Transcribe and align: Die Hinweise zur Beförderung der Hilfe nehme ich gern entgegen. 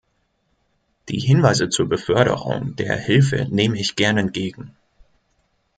Die 1.09 1.19
Hinweise 1.19 1.69
zur 1.69 1.87
Beförderung 1.87 2.75
der 2.75 2.97
Hilfe 2.97 3.45
nehme 3.51 3.79
ich 3.79 3.95
gern 3.95 4.17
entgegen. 4.17 4.75